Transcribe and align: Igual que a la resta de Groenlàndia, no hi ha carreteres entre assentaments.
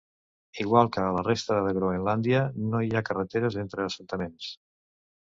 Igual 0.61 0.87
que 0.93 1.01
a 1.01 1.09
la 1.17 1.23
resta 1.25 1.57
de 1.67 1.73
Groenlàndia, 1.79 2.39
no 2.71 2.81
hi 2.85 2.89
ha 2.95 3.03
carreteres 3.09 3.57
entre 3.65 3.85
assentaments. 3.85 4.49